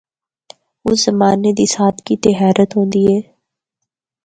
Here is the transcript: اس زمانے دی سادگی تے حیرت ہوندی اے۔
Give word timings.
اس 0.87 0.97
زمانے 1.05 1.51
دی 1.57 1.65
سادگی 1.75 2.15
تے 2.21 2.29
حیرت 2.39 2.69
ہوندی 2.75 3.01
اے۔ 3.09 3.17